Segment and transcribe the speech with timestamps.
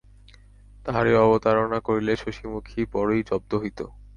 [0.85, 3.79] তাহারই অবতারণা করিলে শশিমুখী বড়োই জব্দ হইত।